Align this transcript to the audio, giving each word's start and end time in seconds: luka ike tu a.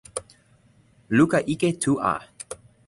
luka 1.17 1.39
ike 1.53 1.69
tu 1.81 1.91
a. 2.13 2.15